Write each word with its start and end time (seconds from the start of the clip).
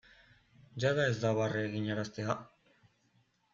Jada 0.83 1.05
ez 1.09 1.19
da 1.25 1.35
barre 1.41 1.63
eginaraztea? 1.67 2.39